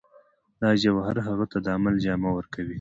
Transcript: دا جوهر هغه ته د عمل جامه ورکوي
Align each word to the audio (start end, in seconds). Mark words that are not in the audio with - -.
دا 0.61 0.69
جوهر 0.81 1.15
هغه 1.27 1.45
ته 1.51 1.57
د 1.65 1.67
عمل 1.75 1.95
جامه 2.05 2.29
ورکوي 2.33 2.69